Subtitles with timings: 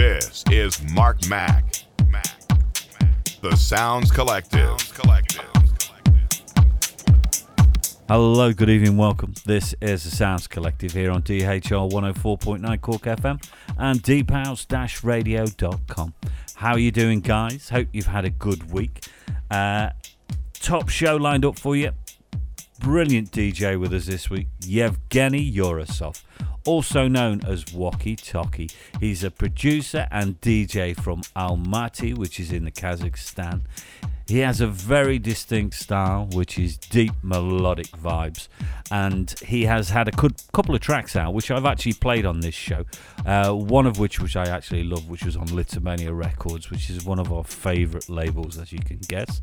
[0.00, 1.84] This is Mark Mac.
[3.42, 4.78] The Sounds Collective.
[8.08, 9.34] Hello, good evening, welcome.
[9.44, 13.44] This is the Sounds Collective here on DHR 104.9 Cork FM
[13.76, 16.14] and deephouse-radio.com.
[16.54, 17.68] How are you doing, guys?
[17.68, 19.04] Hope you've had a good week.
[19.50, 19.90] Uh,
[20.54, 21.90] top show lined up for you.
[22.78, 26.22] Brilliant DJ with us this week, Yevgeniy Yurassov,
[26.70, 28.70] also known as Woki Toki.
[29.00, 33.62] He's a producer and DJ from Almaty, which is in the Kazakhstan.
[34.30, 38.46] He has a very distinct style, which is deep melodic vibes,
[38.88, 42.54] and he has had a couple of tracks out, which I've actually played on this
[42.54, 42.84] show.
[43.26, 47.04] Uh, one of which, which I actually love, which was on Lisztomania Records, which is
[47.04, 49.42] one of our favourite labels, as you can guess.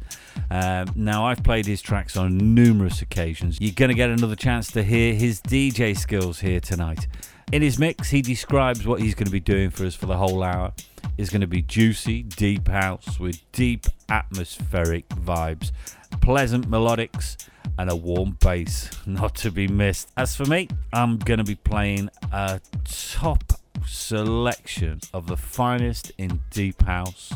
[0.50, 3.58] Um, now, I've played his tracks on numerous occasions.
[3.60, 7.08] You're going to get another chance to hear his DJ skills here tonight.
[7.54, 10.18] In his mix, he describes what he's going to be doing for us for the
[10.18, 10.74] whole hour
[11.18, 15.72] is going to be juicy, deep house with deep atmospheric vibes,
[16.20, 17.38] pleasant melodics,
[17.80, 20.12] and a warm bass, not to be missed.
[20.18, 23.54] As for me, I'm going to be playing a top
[23.86, 27.32] selection of the finest in deep house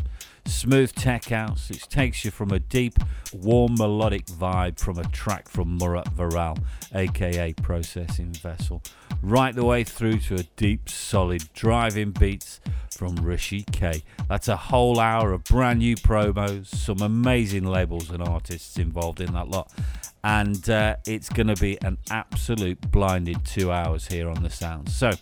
[0.45, 2.94] smooth tech house, which takes you from a deep,
[3.34, 6.58] warm melodic vibe from a track from Murat Vural,
[6.94, 8.81] aka Processing Vessel,
[9.22, 12.59] right the way through to a deep, solid driving beats
[13.02, 14.03] from Rishi K.
[14.30, 19.34] That's a whole hour of brand new promos, some amazing labels and artists involved in
[19.34, 19.72] that lot.
[20.23, 24.95] And uh, it's going to be an absolute blinded two hours here on the Sounds.
[24.95, 25.14] So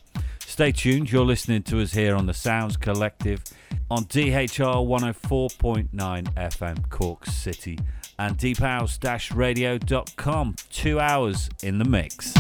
[0.60, 1.10] stay tuned.
[1.10, 3.42] You're listening to us here on the Sounds Collective
[3.90, 5.88] on DHR 104.9
[6.34, 7.80] FM Cork City
[8.18, 10.56] and deephouse-radio.com.
[10.70, 12.34] Two hours in the mix.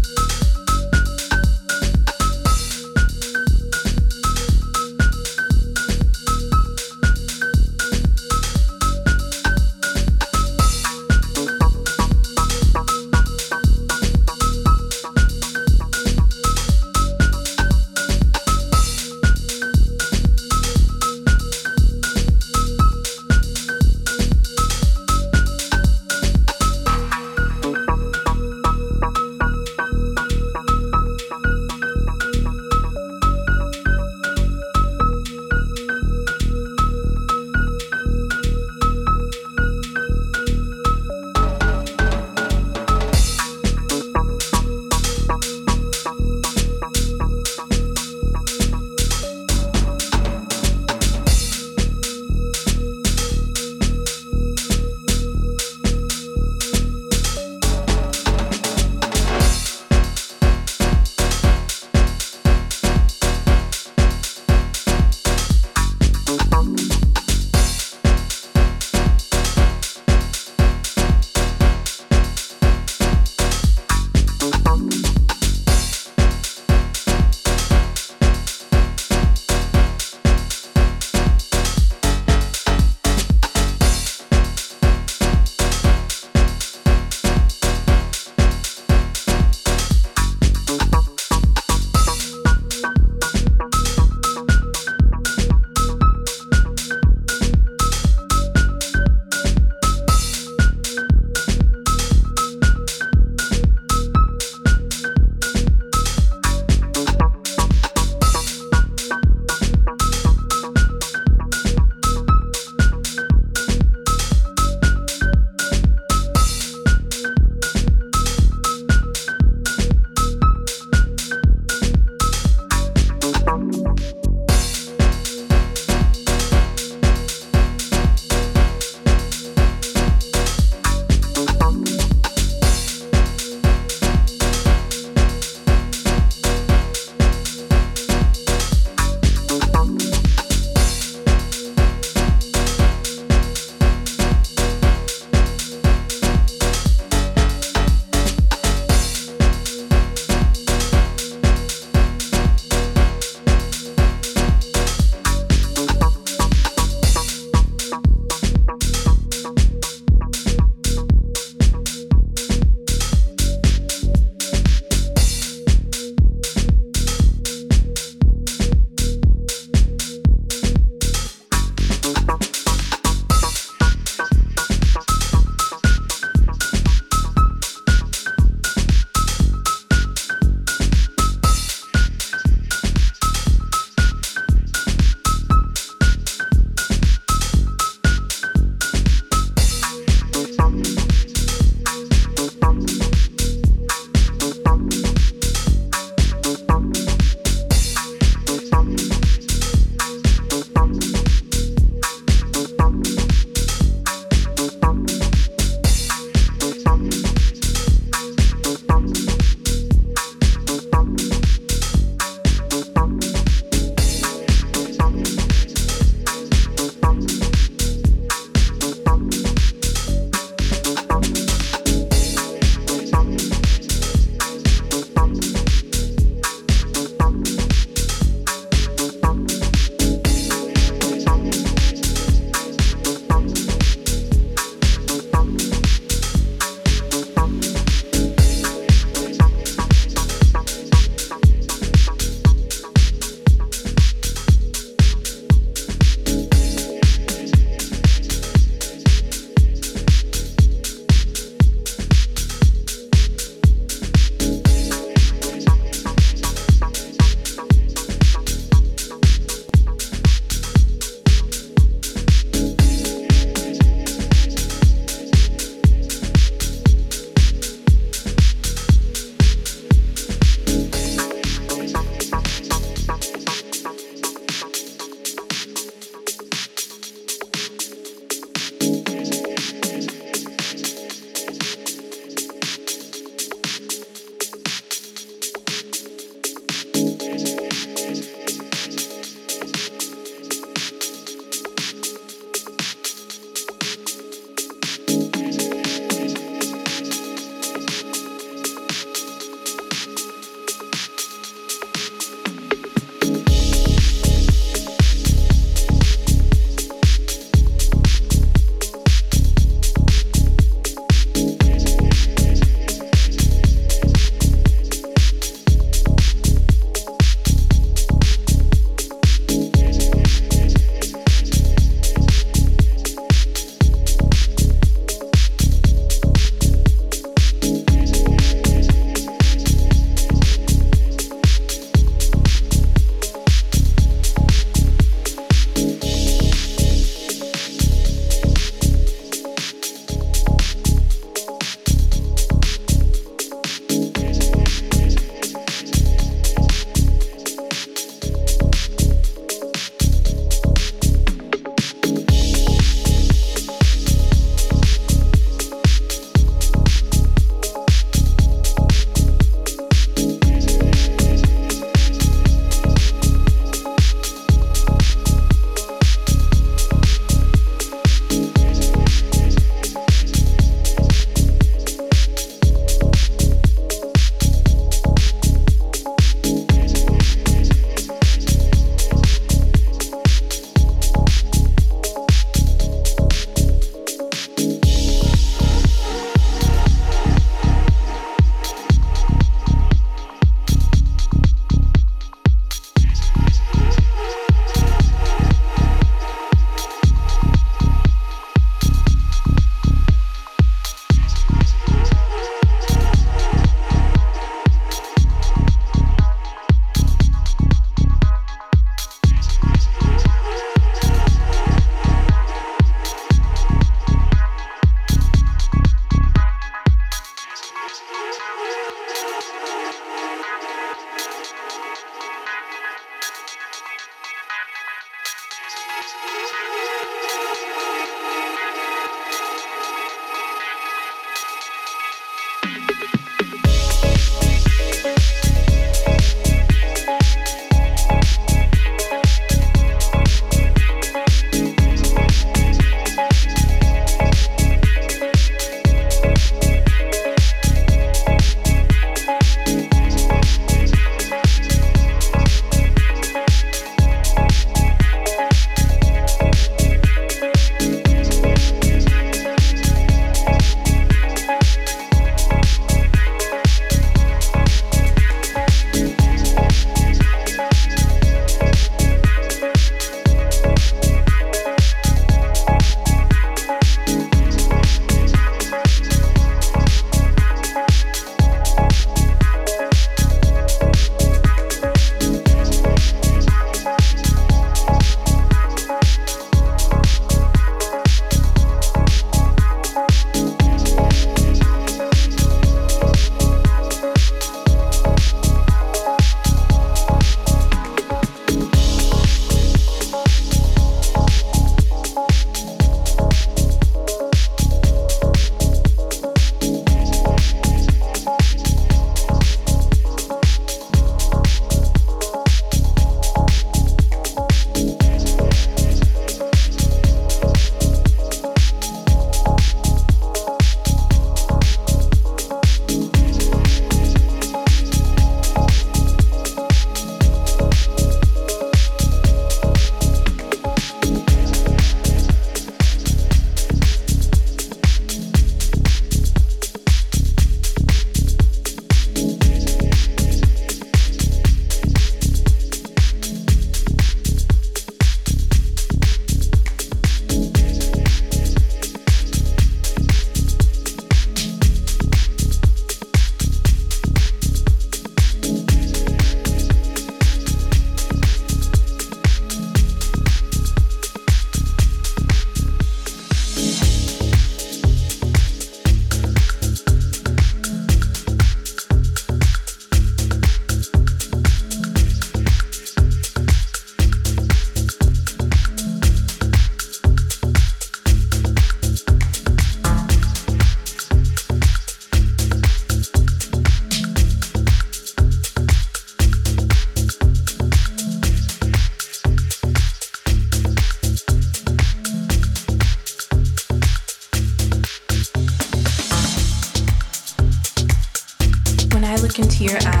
[599.61, 600.00] here at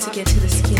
[0.00, 0.79] to get to the skin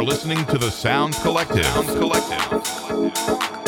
[0.00, 1.62] are listening to the Sounds Collective.
[1.62, 3.59] Sounds Collective.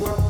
[0.00, 0.23] work.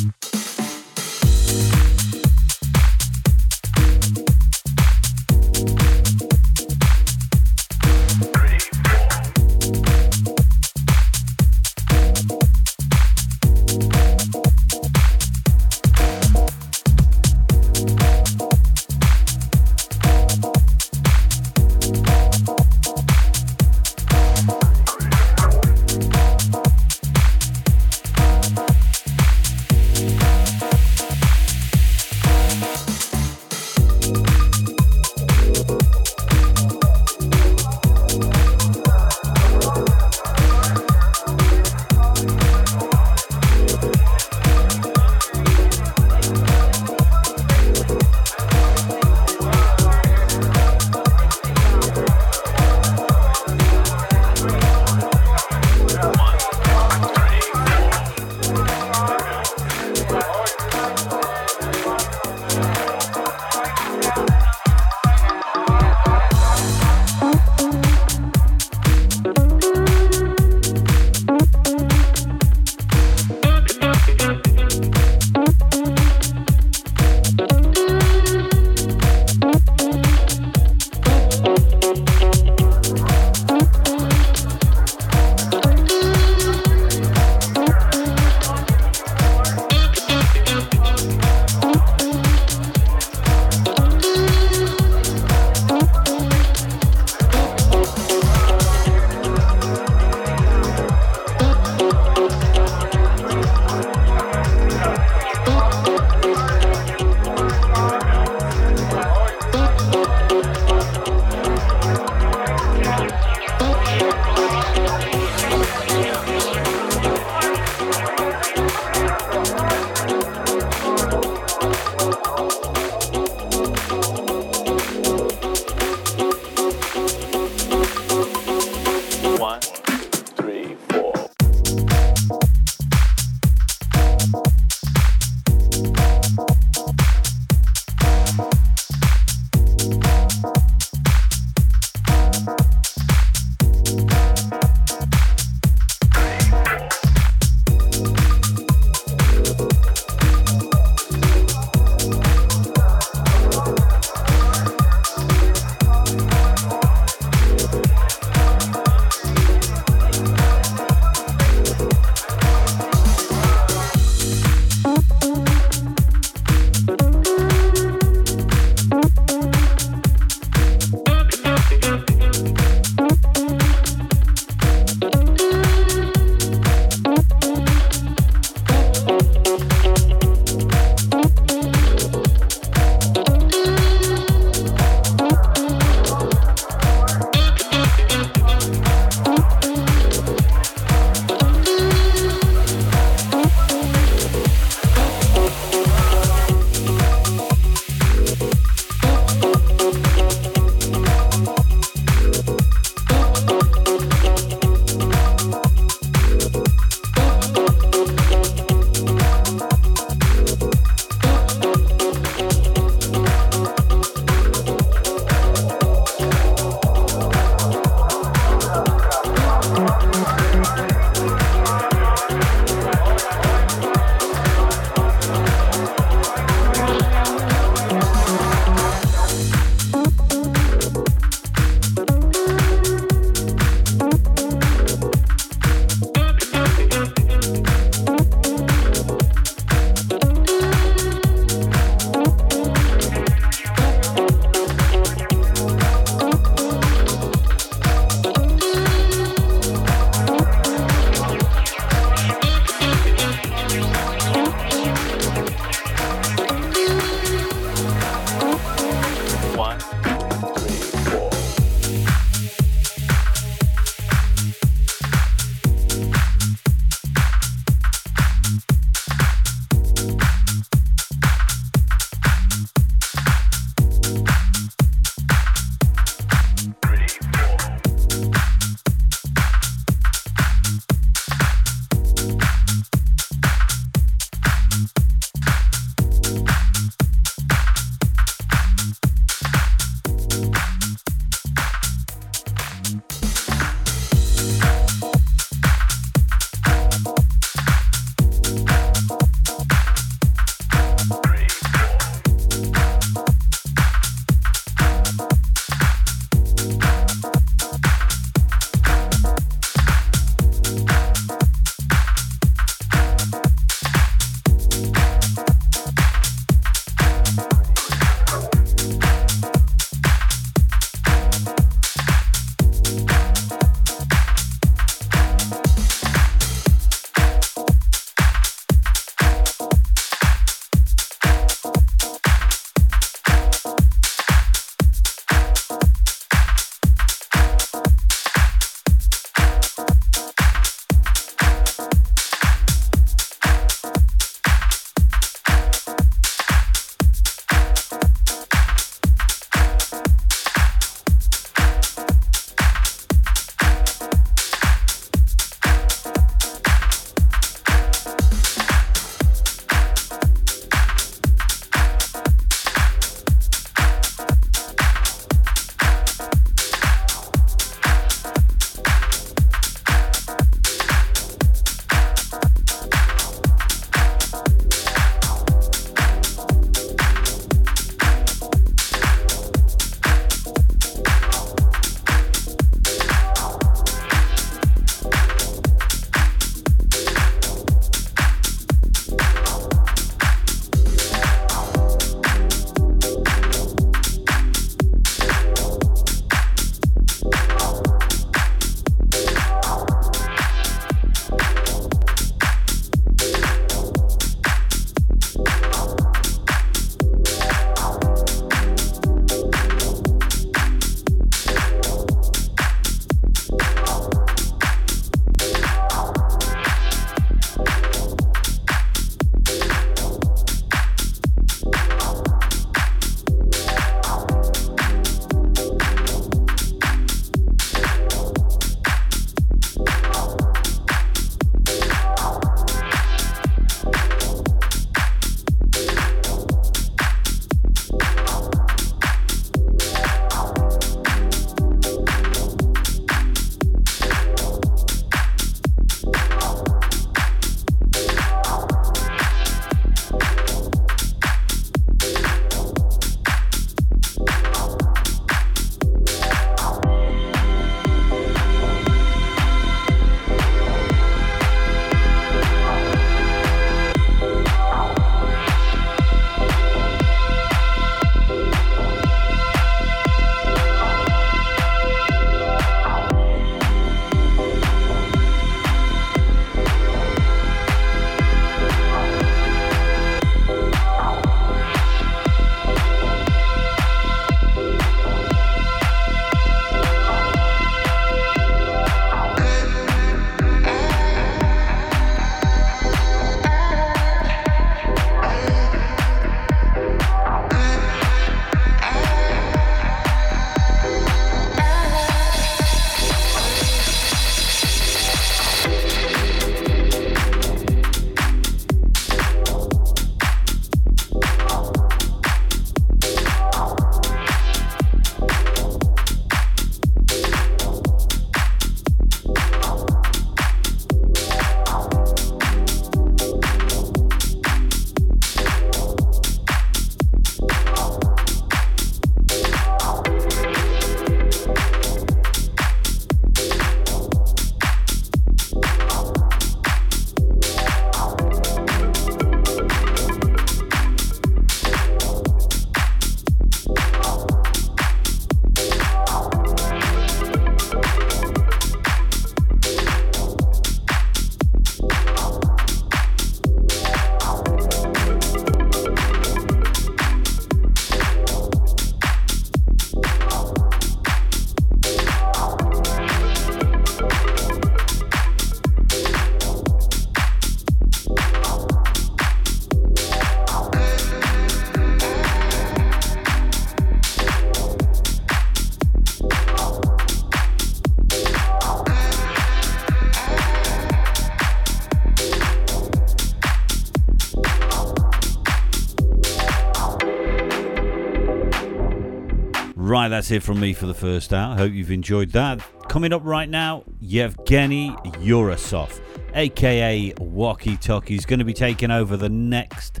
[590.22, 591.56] That's it from me for the first hour.
[591.56, 592.60] Hope you've enjoyed that.
[592.88, 596.00] Coming up right now, Yevgeniy Yurassov,
[596.32, 600.00] aka Woki Toki, is going to be taking over the next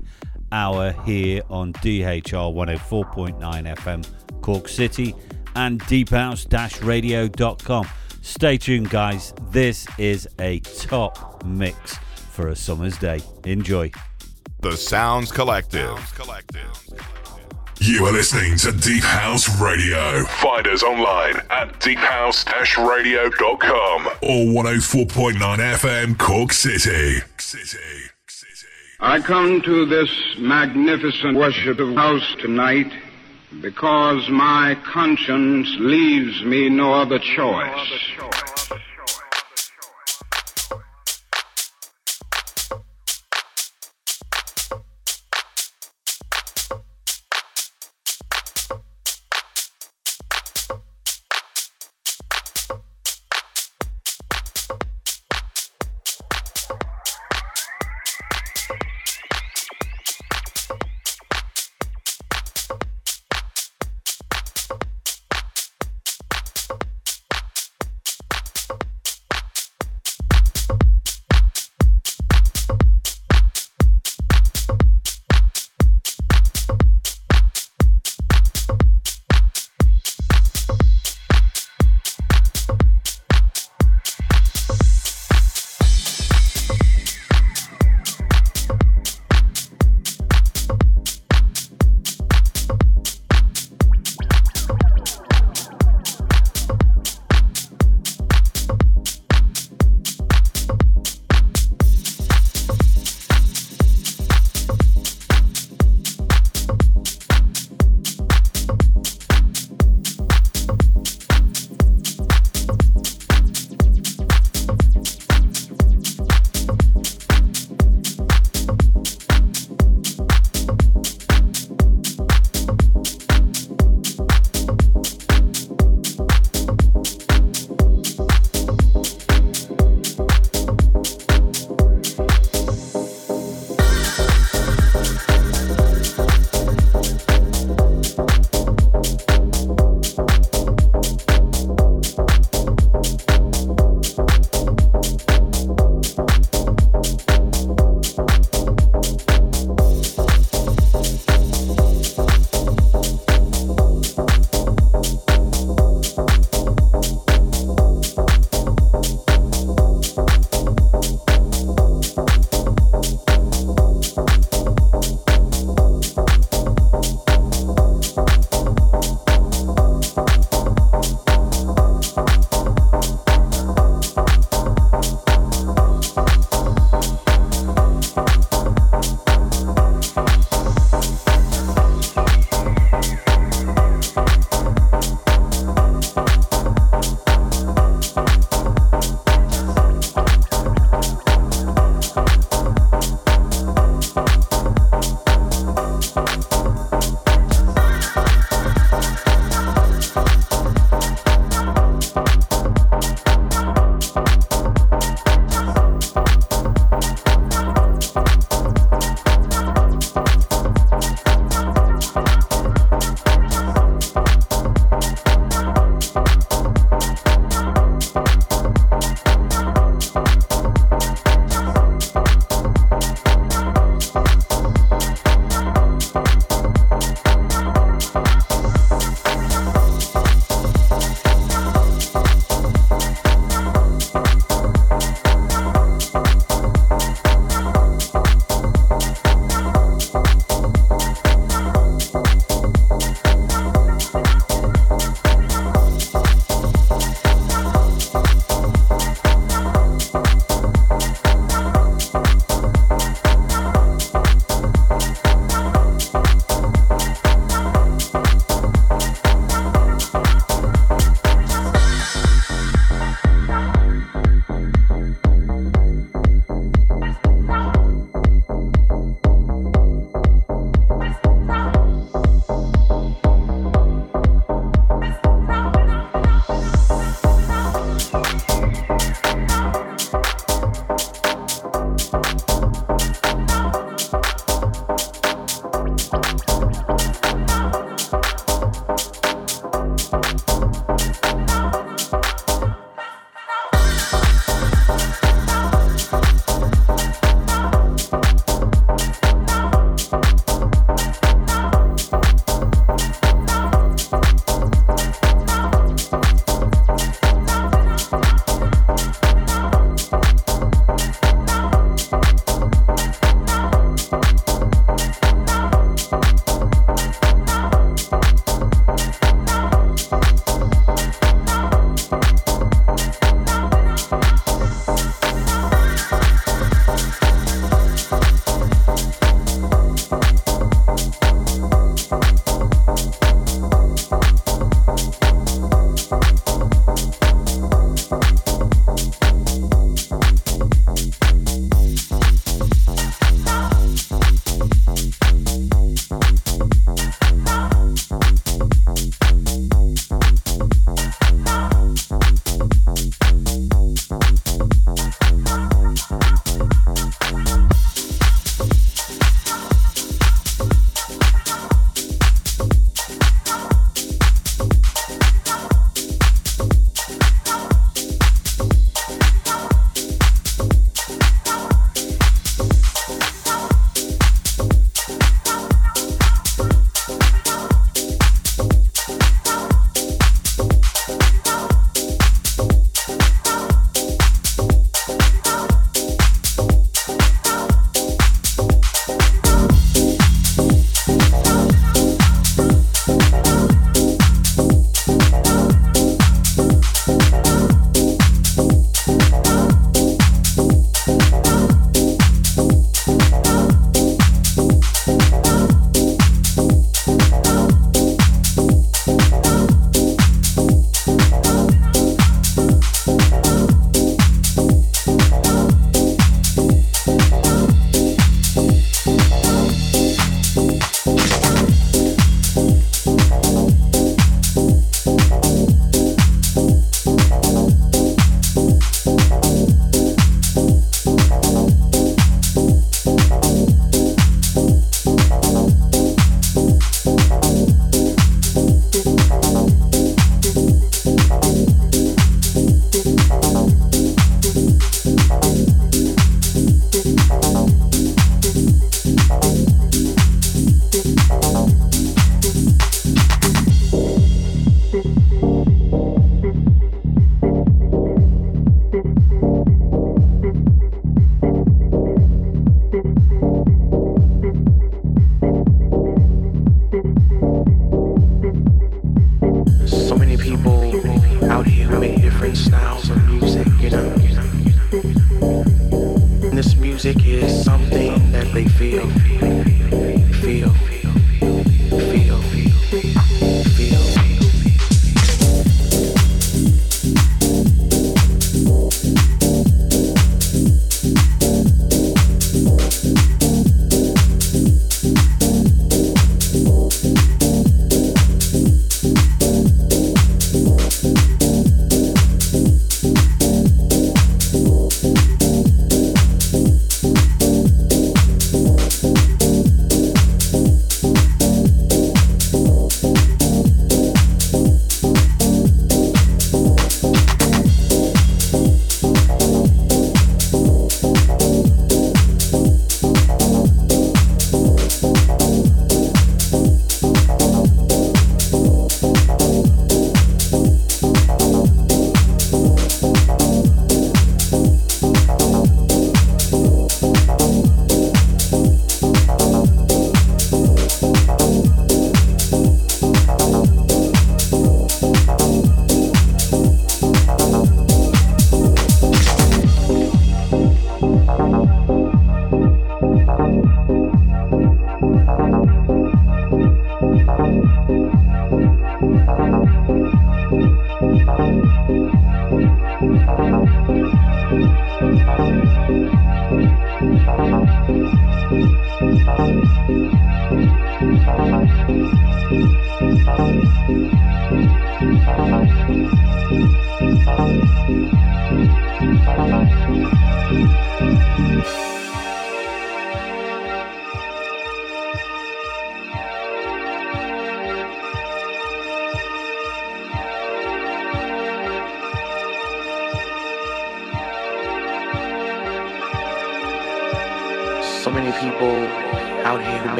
[0.52, 4.08] hour here on DHR 104.9 FM,
[4.42, 5.12] Cork City,
[5.56, 7.88] and deephouse-radio.com.
[8.20, 9.34] Stay tuned, guys.
[9.50, 11.96] This is a top mix
[12.30, 13.18] for a summer's day.
[13.44, 13.90] Enjoy.
[14.60, 15.98] The Sounds Collective.
[17.84, 20.22] You are listening to Deep House Radio.
[20.24, 27.22] Find us online at deephouse-radio.com or 104.9 FM Cork City.
[27.38, 27.78] City.
[28.28, 28.66] City.
[29.00, 30.08] I come to this
[30.38, 32.92] magnificent worship of house tonight
[33.60, 37.90] because my conscience leaves me no other choice.
[37.90, 38.51] music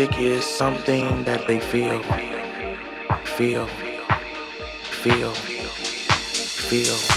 [0.00, 2.02] music is something that they feel.
[3.24, 3.66] Feel.
[5.02, 5.34] Feel.
[5.34, 7.09] Feel.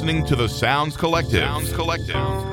[0.00, 1.40] Listening to the Sounds Collective.
[1.40, 2.49] Sounds Collective.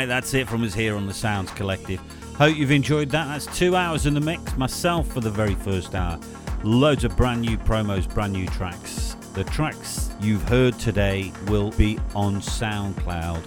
[0.00, 2.00] Right, that's it from us here on the Sounds Collective.
[2.38, 3.26] Hope you've enjoyed that.
[3.26, 4.56] That's two hours in the mix.
[4.56, 6.18] Myself for the very first hour.
[6.64, 9.14] Loads of brand new promos, brand new tracks.
[9.34, 13.42] The tracks you've heard today will be on SoundCloud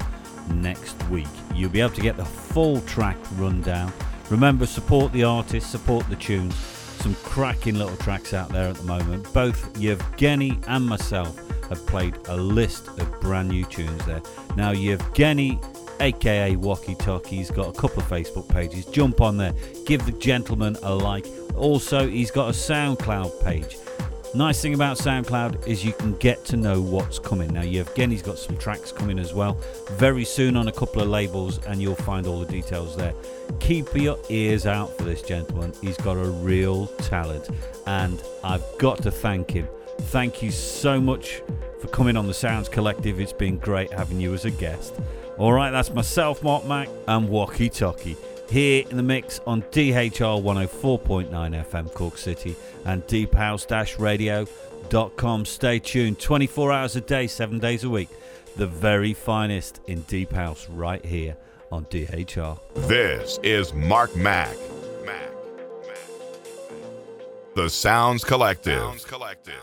[0.61, 1.25] next week.
[1.55, 3.91] You'll be able to get the full track rundown.
[4.29, 6.53] Remember, support the artist, support the tunes.
[6.53, 9.33] Some cracking little tracks out there at the moment.
[9.33, 11.35] Both Yevgeniy and myself
[11.69, 14.21] have played a list of brand new tunes there.
[14.55, 15.72] Now, Yevgeniy
[16.03, 17.37] aka Woki Toki.
[17.37, 18.85] He's got a couple of Facebook pages.
[18.85, 19.53] Jump on there,
[19.85, 21.25] give the gentleman a like.
[21.55, 23.77] Also, he's got a SoundCloud page.
[24.35, 27.53] Nice thing about SoundCloud is you can get to know what's coming.
[27.53, 29.59] Now, Yevgeniy's got some tracks coming as well
[29.91, 33.13] very soon on a couple of labels, and you'll find all the details there.
[33.59, 35.71] Keep your ears out for this gentleman.
[35.81, 37.49] He's got a real talent,
[37.85, 39.67] and I've got to thank him.
[39.99, 41.43] Thank you so much
[41.79, 43.19] for coming on the Sounds Collective.
[43.19, 44.99] It's been great having you as a guest.
[45.37, 48.15] All right, that's myself, Mark Mac, and Woki Toki
[48.49, 52.55] here in the mix on DHR 104.9 FM Cork City
[52.85, 55.45] and deephouse-radio.com.
[55.45, 58.09] Stay tuned 24 hours a day, 7 days a week.
[58.57, 61.35] The very finest in Deep House right here
[61.71, 62.59] on DHR.
[62.87, 64.15] This is Mark.
[64.15, 64.55] Mac.
[65.03, 65.31] Mac.
[67.55, 68.79] The Sounds Collective.
[68.79, 69.55] Sounds Collective.